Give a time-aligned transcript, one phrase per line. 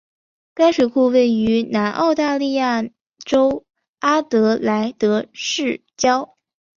[0.55, 2.81] 该水库位于南澳大利亚
[3.23, 3.65] 州
[3.99, 6.35] 阿德莱德市郊。